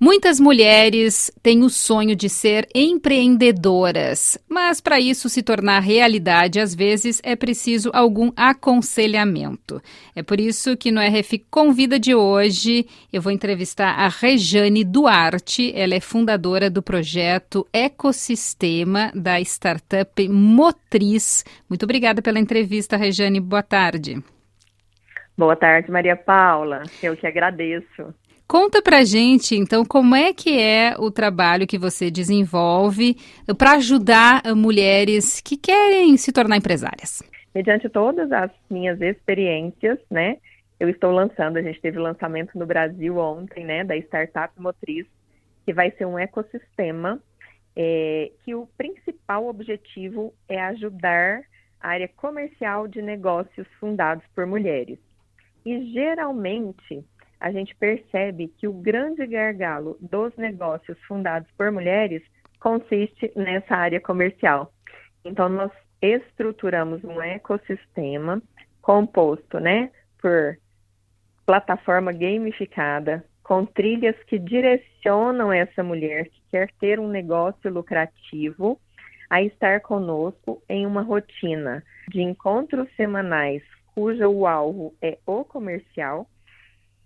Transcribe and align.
Muitas 0.00 0.38
mulheres 0.38 1.28
têm 1.42 1.64
o 1.64 1.68
sonho 1.68 2.14
de 2.14 2.28
ser 2.28 2.68
empreendedoras, 2.72 4.38
mas 4.48 4.80
para 4.80 5.00
isso 5.00 5.28
se 5.28 5.42
tornar 5.42 5.80
realidade, 5.80 6.60
às 6.60 6.72
vezes 6.72 7.20
é 7.24 7.34
preciso 7.34 7.90
algum 7.92 8.30
aconselhamento. 8.36 9.82
É 10.14 10.22
por 10.22 10.38
isso 10.38 10.76
que 10.76 10.92
no 10.92 11.00
RF 11.00 11.44
Convida 11.50 11.98
de 11.98 12.14
hoje 12.14 12.86
eu 13.12 13.20
vou 13.20 13.32
entrevistar 13.32 13.90
a 13.98 14.06
Rejane 14.06 14.84
Duarte. 14.84 15.72
Ela 15.74 15.96
é 15.96 16.00
fundadora 16.00 16.70
do 16.70 16.80
projeto 16.80 17.66
Ecosistema 17.72 19.10
da 19.12 19.40
startup 19.40 20.28
Motriz. 20.28 21.44
Muito 21.68 21.82
obrigada 21.82 22.22
pela 22.22 22.38
entrevista, 22.38 22.96
Rejane. 22.96 23.40
Boa 23.40 23.64
tarde. 23.64 24.22
Boa 25.36 25.56
tarde, 25.56 25.90
Maria 25.90 26.14
Paula. 26.14 26.84
Eu 27.02 27.16
que 27.16 27.26
agradeço. 27.26 28.14
Conta 28.48 28.80
pra 28.80 29.04
gente, 29.04 29.54
então, 29.54 29.84
como 29.84 30.16
é 30.16 30.32
que 30.32 30.58
é 30.58 30.94
o 30.98 31.10
trabalho 31.10 31.66
que 31.66 31.76
você 31.76 32.10
desenvolve 32.10 33.14
para 33.58 33.72
ajudar 33.72 34.42
mulheres 34.56 35.38
que 35.42 35.54
querem 35.54 36.16
se 36.16 36.32
tornar 36.32 36.56
empresárias? 36.56 37.22
Mediante 37.54 37.90
todas 37.90 38.32
as 38.32 38.50
minhas 38.70 38.98
experiências, 39.02 39.98
né, 40.10 40.38
eu 40.80 40.88
estou 40.88 41.12
lançando, 41.12 41.58
a 41.58 41.62
gente 41.62 41.78
teve 41.78 41.98
lançamento 41.98 42.58
no 42.58 42.64
Brasil 42.64 43.18
ontem, 43.18 43.66
né, 43.66 43.84
da 43.84 43.94
Startup 43.98 44.54
Motriz, 44.58 45.06
que 45.66 45.74
vai 45.74 45.90
ser 45.90 46.06
um 46.06 46.18
ecossistema 46.18 47.20
é, 47.76 48.30
que 48.46 48.54
o 48.54 48.66
principal 48.78 49.46
objetivo 49.46 50.32
é 50.48 50.58
ajudar 50.62 51.42
a 51.78 51.88
área 51.88 52.08
comercial 52.08 52.88
de 52.88 53.02
negócios 53.02 53.66
fundados 53.78 54.24
por 54.34 54.46
mulheres. 54.46 54.98
E 55.66 55.92
geralmente 55.92 57.04
a 57.40 57.50
gente 57.50 57.74
percebe 57.76 58.48
que 58.58 58.66
o 58.66 58.72
grande 58.72 59.26
gargalo 59.26 59.96
dos 60.00 60.36
negócios 60.36 60.98
fundados 61.06 61.48
por 61.56 61.70
mulheres 61.70 62.22
consiste 62.60 63.32
nessa 63.36 63.74
área 63.76 64.00
comercial. 64.00 64.72
Então, 65.24 65.48
nós 65.48 65.70
estruturamos 66.02 67.02
um 67.04 67.20
ecossistema 67.22 68.42
composto, 68.80 69.60
né, 69.60 69.90
por 70.20 70.58
plataforma 71.44 72.12
gamificada, 72.12 73.24
com 73.42 73.64
trilhas 73.64 74.16
que 74.24 74.38
direcionam 74.38 75.52
essa 75.52 75.82
mulher 75.82 76.28
que 76.28 76.42
quer 76.50 76.70
ter 76.78 77.00
um 77.00 77.08
negócio 77.08 77.70
lucrativo 77.70 78.78
a 79.30 79.42
estar 79.42 79.80
conosco 79.80 80.62
em 80.68 80.86
uma 80.86 81.02
rotina 81.02 81.82
de 82.08 82.20
encontros 82.20 82.88
semanais, 82.96 83.62
cujo 83.94 84.46
alvo 84.46 84.94
é 85.00 85.18
o 85.26 85.44
comercial, 85.44 86.28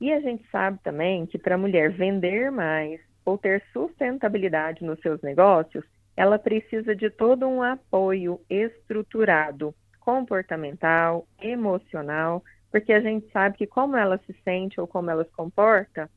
e 0.00 0.12
a 0.12 0.20
gente 0.20 0.44
sabe 0.50 0.78
também 0.82 1.26
que 1.26 1.38
para 1.38 1.54
a 1.54 1.58
mulher 1.58 1.90
vender 1.90 2.50
mais 2.50 3.00
ou 3.24 3.38
ter 3.38 3.62
sustentabilidade 3.72 4.84
nos 4.84 5.00
seus 5.00 5.20
negócios, 5.22 5.84
ela 6.16 6.38
precisa 6.38 6.94
de 6.94 7.10
todo 7.10 7.46
um 7.46 7.62
apoio 7.62 8.40
estruturado, 8.48 9.74
comportamental, 10.00 11.26
emocional, 11.40 12.42
porque 12.70 12.92
a 12.92 13.00
gente 13.00 13.30
sabe 13.30 13.56
que 13.56 13.66
como 13.66 13.96
ela 13.96 14.18
se 14.26 14.34
sente 14.44 14.80
ou 14.80 14.86
como 14.86 15.10
ela 15.10 15.24
se 15.24 15.32
comporta, 15.32 16.10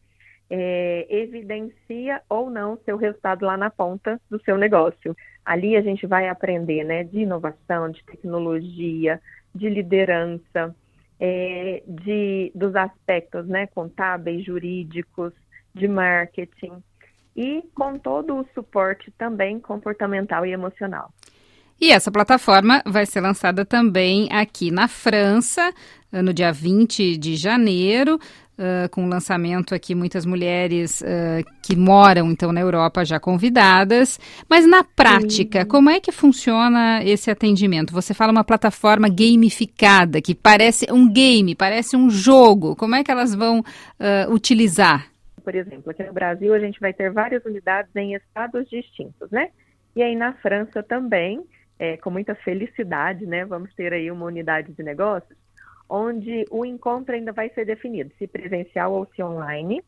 é, 0.50 1.06
evidencia 1.10 2.22
ou 2.30 2.50
não 2.50 2.78
seu 2.78 2.98
resultado 2.98 3.46
lá 3.46 3.58
na 3.58 3.70
ponta 3.70 4.20
do 4.30 4.42
seu 4.44 4.58
negócio. 4.58 5.16
Ali 5.46 5.76
a 5.76 5.82
gente 5.82 6.06
vai 6.06 6.28
aprender 6.28 6.84
né, 6.84 7.04
de 7.04 7.20
inovação, 7.20 7.90
de 7.90 8.04
tecnologia, 8.06 9.22
de 9.54 9.70
liderança, 9.70 10.76
é, 11.20 11.84
de, 11.88 12.52
dos 12.54 12.76
aspectos 12.76 13.48
né, 13.48 13.68
contábeis, 13.68 14.46
jurídicos, 14.46 15.34
de 15.74 15.88
marketing 15.88 16.84
e 17.36 17.64
com 17.76 17.98
todo 18.00 18.36
o 18.36 18.46
suporte 18.54 19.12
também 19.18 19.60
comportamental 19.60 20.46
e 20.46 20.52
emocional. 20.52 21.12
E 21.80 21.92
essa 21.92 22.12
plataforma 22.12 22.82
vai 22.86 23.06
ser 23.06 23.22
lançada 23.22 23.64
também 23.64 24.28
aqui 24.32 24.72
na 24.72 24.88
França, 24.88 25.72
no 26.12 26.34
dia 26.34 26.52
20 26.52 27.16
de 27.18 27.36
janeiro 27.36 28.20
uh, 28.58 28.90
com 28.90 29.06
o 29.06 29.10
lançamento 29.10 29.74
aqui, 29.74 29.94
muitas 29.94 30.26
mulheres 30.26 31.02
uh, 31.02 31.46
que 31.62 31.76
moram 31.76 32.32
então 32.32 32.52
na 32.52 32.62
Europa 32.62 33.06
já 33.06 33.20
convidadas. 33.20 34.20
Mas 34.50 34.68
na 34.68 34.84
prática, 34.84 35.62
Sim. 35.62 35.68
como 35.68 35.90
é 35.90 36.00
que 36.00 36.12
funciona 36.12 37.04
esse 37.04 37.30
atendimento? 37.30 37.94
Você 37.94 38.14
fala 38.14 38.32
uma 38.32 38.44
plataforma 38.44 39.08
gamificada, 39.08 40.22
que 40.22 40.36
parece 40.36 40.92
um 40.92 41.12
game, 41.12 41.56
parece 41.56 41.96
um 41.96 42.10
jogo. 42.10 42.76
Como 42.76 42.96
é 42.96 43.04
que 43.04 43.12
elas 43.12 43.34
vão 43.34 43.60
uh, 43.60 44.34
utilizar? 44.34 45.08
Por 45.44 45.56
exemplo, 45.56 45.92
aqui 45.92 46.04
no 46.04 46.14
Brasil 46.14 46.54
a 46.54 46.60
gente 46.60 46.80
vai 46.80 46.94
ter 46.94 47.12
várias 47.12 47.46
unidades 47.46 47.96
em 47.96 48.16
estados 48.16 48.70
distintos, 48.70 49.32
né? 49.32 49.50
E 49.96 50.04
aí 50.04 50.16
na 50.16 50.34
França 50.34 50.84
também, 50.84 51.42
é, 51.80 51.96
com 51.98 52.10
muita 52.10 52.36
felicidade, 52.36 53.26
né? 53.26 53.46
Vamos 53.46 53.74
ter 53.74 53.94
aí 53.94 54.12
uma 54.12 54.26
unidade 54.26 54.74
de 54.74 54.84
negócios 54.84 55.38
onde 55.90 56.46
o 56.50 56.66
encontro 56.66 57.16
ainda 57.16 57.32
vai 57.32 57.50
ser 57.50 57.66
definido, 57.66 58.12
se 58.18 58.28
presencial 58.28 58.94
ou 58.94 59.08
se 59.16 59.24
online, 59.24 59.84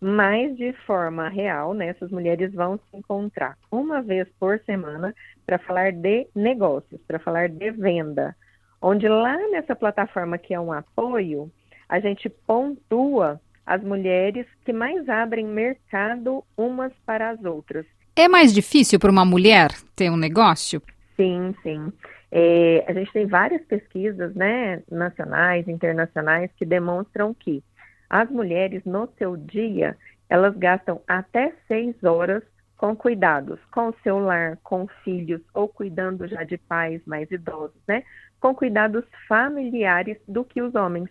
mas 0.00 0.56
de 0.56 0.72
forma 0.86 1.28
real, 1.28 1.72
né, 1.72 1.88
essas 1.88 2.10
mulheres 2.10 2.52
vão 2.52 2.78
se 2.78 2.96
encontrar 2.96 3.56
uma 3.70 4.02
vez 4.02 4.28
por 4.38 4.60
semana 4.60 5.14
para 5.44 5.58
falar 5.58 5.92
de 5.92 6.26
negócios, 6.34 7.00
para 7.06 7.18
falar 7.18 7.48
de 7.48 7.70
venda, 7.70 8.36
onde 8.80 9.08
lá 9.08 9.36
nessa 9.48 9.74
plataforma 9.74 10.38
que 10.38 10.52
é 10.52 10.60
um 10.60 10.72
apoio, 10.72 11.50
a 11.88 11.98
gente 12.00 12.28
pontua 12.28 13.40
as 13.64 13.82
mulheres 13.82 14.46
que 14.64 14.72
mais 14.72 15.08
abrem 15.08 15.46
mercado 15.46 16.44
umas 16.56 16.92
para 17.04 17.30
as 17.30 17.44
outras. 17.44 17.84
É 18.14 18.28
mais 18.28 18.52
difícil 18.52 18.98
para 18.98 19.10
uma 19.10 19.24
mulher 19.24 19.70
ter 19.94 20.10
um 20.10 20.16
negócio? 20.16 20.80
Sim, 21.16 21.54
sim. 21.62 21.92
É, 22.30 22.84
a 22.88 22.92
gente 22.92 23.12
tem 23.12 23.26
várias 23.26 23.62
pesquisas, 23.62 24.34
né, 24.34 24.82
nacionais, 24.90 25.68
internacionais, 25.68 26.50
que 26.56 26.64
demonstram 26.64 27.32
que 27.32 27.62
as 28.10 28.28
mulheres 28.30 28.84
no 28.84 29.08
seu 29.18 29.36
dia 29.36 29.96
elas 30.28 30.56
gastam 30.56 31.00
até 31.06 31.52
seis 31.68 31.94
horas 32.02 32.42
com 32.76 32.94
cuidados, 32.94 33.58
com 33.72 33.88
o 33.88 33.94
celular, 34.02 34.58
com 34.62 34.86
filhos 35.02 35.40
ou 35.54 35.68
cuidando 35.68 36.26
já 36.26 36.42
de 36.42 36.58
pais 36.58 37.00
mais 37.06 37.30
idosos, 37.30 37.80
né? 37.88 38.02
Com 38.40 38.54
cuidados 38.54 39.04
familiares 39.26 40.18
do 40.28 40.44
que 40.44 40.60
os 40.60 40.74
homens. 40.74 41.08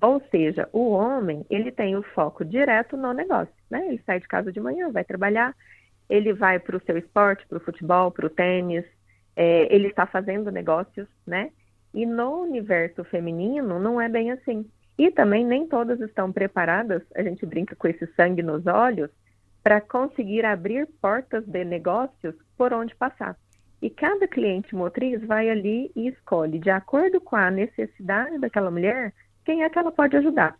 Ou 0.00 0.22
seja, 0.30 0.68
o 0.72 0.90
homem 0.90 1.44
ele 1.50 1.72
tem 1.72 1.96
o 1.96 2.02
foco 2.02 2.44
direto 2.44 2.96
no 2.96 3.12
negócio, 3.12 3.54
né? 3.70 3.86
Ele 3.88 4.02
sai 4.04 4.20
de 4.20 4.28
casa 4.28 4.52
de 4.52 4.60
manhã, 4.60 4.90
vai 4.90 5.04
trabalhar, 5.04 5.54
ele 6.08 6.32
vai 6.32 6.58
para 6.58 6.76
o 6.76 6.82
seu 6.82 6.96
esporte, 6.98 7.46
para 7.48 7.58
o 7.58 7.64
futebol, 7.64 8.10
para 8.10 8.26
o 8.26 8.30
tênis, 8.30 8.84
é, 9.36 9.74
ele 9.74 9.88
está 9.88 10.06
fazendo 10.06 10.50
negócios, 10.50 11.08
né? 11.26 11.50
E 11.94 12.06
no 12.06 12.42
universo 12.42 13.04
feminino 13.04 13.78
não 13.78 14.00
é 14.00 14.08
bem 14.08 14.30
assim. 14.30 14.68
E 14.98 15.10
também 15.10 15.44
nem 15.44 15.66
todas 15.66 16.00
estão 16.00 16.30
preparadas, 16.30 17.02
a 17.14 17.22
gente 17.22 17.44
brinca 17.46 17.74
com 17.74 17.88
esse 17.88 18.06
sangue 18.14 18.42
nos 18.42 18.66
olhos, 18.66 19.10
para 19.62 19.80
conseguir 19.80 20.44
abrir 20.44 20.86
portas 21.00 21.46
de 21.46 21.64
negócios 21.64 22.34
por 22.56 22.72
onde 22.72 22.94
passar. 22.96 23.36
E 23.80 23.90
cada 23.90 24.28
cliente 24.28 24.74
motriz 24.74 25.24
vai 25.24 25.48
ali 25.48 25.90
e 25.96 26.08
escolhe, 26.08 26.58
de 26.58 26.70
acordo 26.70 27.20
com 27.20 27.36
a 27.36 27.50
necessidade 27.50 28.38
daquela 28.38 28.70
mulher, 28.70 29.12
quem 29.44 29.62
é 29.62 29.70
que 29.70 29.78
ela 29.78 29.90
pode 29.90 30.16
ajudar. 30.16 30.56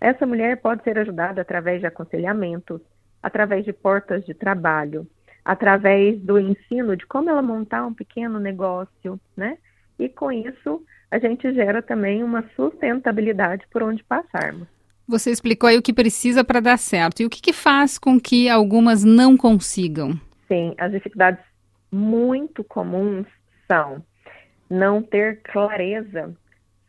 Essa 0.00 0.26
mulher 0.26 0.60
pode 0.60 0.82
ser 0.84 0.98
ajudada 0.98 1.40
através 1.40 1.80
de 1.80 1.86
aconselhamentos, 1.86 2.80
através 3.22 3.64
de 3.64 3.72
portas 3.72 4.24
de 4.24 4.34
trabalho, 4.34 5.06
através 5.44 6.20
do 6.20 6.38
ensino 6.38 6.96
de 6.96 7.06
como 7.06 7.28
ela 7.28 7.42
montar 7.42 7.84
um 7.86 7.92
pequeno 7.92 8.40
negócio, 8.40 9.20
né? 9.36 9.58
E 9.98 10.08
com 10.08 10.32
isso 10.32 10.82
a 11.10 11.18
gente 11.18 11.52
gera 11.52 11.80
também 11.82 12.24
uma 12.24 12.42
sustentabilidade 12.56 13.64
por 13.70 13.82
onde 13.82 14.02
passarmos. 14.02 14.66
Você 15.06 15.30
explicou 15.30 15.68
aí 15.68 15.76
o 15.76 15.82
que 15.82 15.92
precisa 15.92 16.42
para 16.42 16.60
dar 16.60 16.78
certo. 16.78 17.20
E 17.20 17.26
o 17.26 17.30
que, 17.30 17.40
que 17.40 17.52
faz 17.52 17.98
com 17.98 18.18
que 18.18 18.48
algumas 18.48 19.04
não 19.04 19.36
consigam? 19.36 20.18
Sim, 20.48 20.74
as 20.78 20.90
dificuldades 20.90 21.44
muito 21.92 22.64
comuns 22.64 23.26
são 23.68 24.02
não 24.68 25.02
ter 25.02 25.40
clareza 25.42 26.34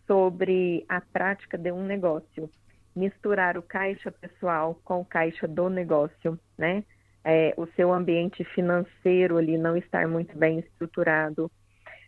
sobre 0.08 0.86
a 0.88 1.02
prática 1.02 1.58
de 1.58 1.72
um 1.72 1.84
negócio, 1.84 2.50
misturar 2.96 3.58
o 3.58 3.62
caixa 3.62 4.12
pessoal 4.12 4.80
com 4.84 5.02
o 5.02 5.06
caixa 5.06 5.48
do 5.48 5.70
negócio, 5.70 6.40
né? 6.58 6.84
É, 7.26 7.56
o 7.58 7.66
seu 7.76 7.92
ambiente 7.92 8.44
financeiro 8.44 9.38
ali 9.38 9.58
não 9.58 9.76
estar 9.76 10.08
muito 10.08 10.38
bem 10.38 10.60
estruturado. 10.60 11.52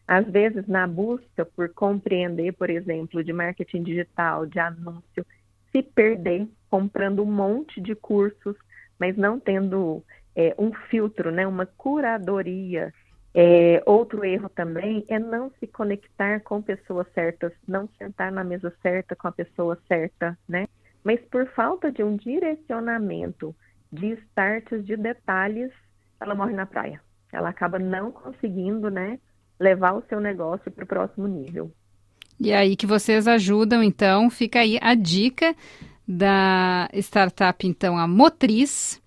Às 0.08 0.30
vezes, 0.30 0.68
na 0.68 0.86
busca 0.88 1.44
por 1.44 1.74
compreender, 1.74 2.54
por 2.54 2.70
exemplo, 2.70 3.24
de 3.24 3.34
marketing 3.34 3.82
digital, 3.82 4.46
de 4.46 4.60
anúncio, 4.60 5.26
se 5.72 5.82
perder 5.82 6.48
comprando 6.70 7.24
um 7.24 7.32
monte 7.32 7.82
de 7.82 7.96
cursos, 7.96 8.56
mas 9.00 9.18
não 9.18 9.40
tendo 9.40 10.04
é, 10.36 10.54
um 10.58 10.72
filtro, 10.90 11.32
né, 11.32 11.48
uma 11.48 11.66
curadoria. 11.66 12.94
É, 13.34 13.82
outro 13.86 14.24
erro 14.24 14.50
também 14.50 15.04
é 15.08 15.20
não 15.20 15.52
se 15.60 15.68
conectar 15.68 16.40
com 16.42 16.62
pessoas 16.62 17.08
certas, 17.14 17.52
não 17.68 17.90
sentar 17.98 18.32
na 18.32 18.44
mesa 18.44 18.72
certa 18.82 19.16
com 19.16 19.28
a 19.28 19.32
pessoa 19.32 19.78
certa, 19.88 20.38
né? 20.48 20.68
Mas 21.04 21.20
por 21.26 21.48
falta 21.50 21.92
de 21.92 22.04
um 22.04 22.16
direcionamento 22.16 23.56
de 23.92 24.14
starts, 24.30 24.86
de 24.86 24.96
detalhes, 24.98 25.72
ela 26.20 26.36
morre 26.36 26.54
na 26.54 26.66
praia. 26.66 27.02
Ela 27.32 27.50
acaba 27.50 27.78
não 27.78 28.12
conseguindo, 28.12 28.90
né, 28.90 29.20
levar 29.60 29.94
o 29.94 30.04
seu 30.08 30.20
negócio 30.20 30.72
para 30.72 30.84
o 30.84 30.88
próximo 30.88 31.28
nível. 31.28 31.72
E 32.40 32.54
aí 32.54 32.76
que 32.76 32.86
vocês 32.86 33.28
ajudam, 33.28 33.82
então, 33.82 34.30
fica 34.30 34.60
aí 34.60 34.78
a 34.82 34.94
dica 34.94 35.56
da 36.08 36.88
startup, 36.94 37.68
então, 37.68 37.98
a 37.98 38.08
Motriz. 38.08 39.02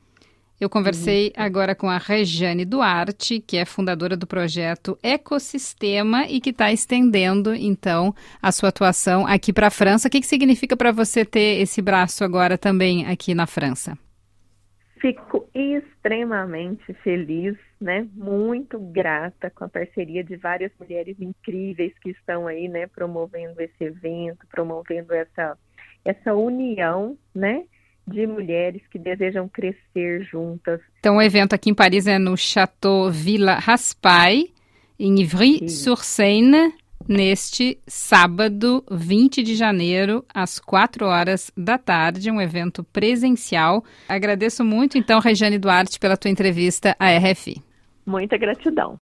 Eu 0.60 0.68
conversei 0.68 1.28
uhum. 1.28 1.44
agora 1.44 1.74
com 1.74 1.88
a 1.88 1.96
Rejane 1.96 2.66
Duarte, 2.66 3.40
que 3.40 3.56
é 3.56 3.64
fundadora 3.64 4.14
do 4.14 4.26
projeto 4.26 4.98
Ecosistema 5.02 6.26
e 6.26 6.38
que 6.38 6.50
está 6.50 6.70
estendendo, 6.70 7.54
então, 7.54 8.14
a 8.42 8.52
sua 8.52 8.68
atuação 8.68 9.26
aqui 9.26 9.54
para 9.54 9.68
a 9.68 9.70
França. 9.70 10.08
O 10.08 10.10
que, 10.10 10.20
que 10.20 10.26
significa 10.26 10.76
para 10.76 10.92
você 10.92 11.24
ter 11.24 11.60
esse 11.62 11.80
braço 11.80 12.24
agora 12.24 12.58
também 12.58 13.06
aqui 13.06 13.32
na 13.32 13.46
França? 13.46 13.96
Fico 15.00 15.49
extremamente 15.55 16.93
feliz, 17.02 17.56
né? 17.81 18.06
Muito 18.14 18.79
grata 18.79 19.50
com 19.50 19.64
a 19.64 19.69
parceria 19.69 20.23
de 20.23 20.37
várias 20.37 20.70
mulheres 20.79 21.17
incríveis 21.19 21.93
que 22.02 22.11
estão 22.11 22.47
aí, 22.47 22.69
né? 22.69 22.87
Promovendo 22.87 23.61
esse 23.61 23.85
evento, 23.85 24.47
promovendo 24.50 25.14
essa 25.14 25.56
essa 26.05 26.35
união, 26.35 27.17
né? 27.35 27.64
De 28.06 28.26
mulheres 28.26 28.82
que 28.91 28.99
desejam 28.99 29.49
crescer 29.49 30.23
juntas. 30.25 30.81
Então, 30.99 31.17
o 31.17 31.23
evento 31.23 31.55
aqui 31.55 31.70
em 31.70 31.75
Paris 31.75 32.06
é 32.06 32.19
no 32.19 32.37
Chateau 32.37 33.11
Villa 33.11 33.55
Raspail, 33.55 34.49
em 34.99 35.20
Ivry-sur-Seine, 35.20 36.75
neste 37.08 37.79
sábado, 37.87 38.85
20 38.91 39.43
de 39.43 39.55
janeiro, 39.55 40.25
às 40.32 40.58
4 40.58 41.06
horas 41.06 41.50
da 41.56 41.79
tarde, 41.79 42.31
um 42.31 42.41
evento 42.41 42.85
presencial. 42.85 43.85
Agradeço 44.08 44.64
muito, 44.64 44.97
então, 44.97 45.20
Regiane 45.20 45.58
Duarte, 45.58 45.99
pela 45.99 46.17
tua 46.17 46.31
entrevista 46.31 46.97
à 46.99 47.17
RFI. 47.17 47.62
Muita 48.06 48.37
gratidão. 48.37 48.99